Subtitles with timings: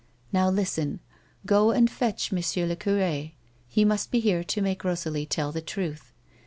[0.33, 0.99] Now listen;
[1.45, 2.41] go and fetch M.
[2.67, 3.33] le cure;
[3.67, 6.11] he must be here to make Rosalie tell the truth.